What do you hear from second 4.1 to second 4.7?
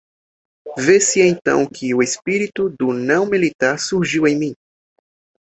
em mim.